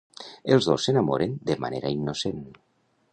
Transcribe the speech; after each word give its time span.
Els 0.55 0.67
dos 0.69 0.87
s'enamoren 0.87 1.37
de 1.51 1.59
manera 1.67 1.95
innocent. 1.99 2.43